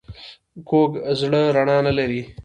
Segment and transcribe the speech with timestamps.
[0.69, 2.21] کوږ زړه رڼا نه لري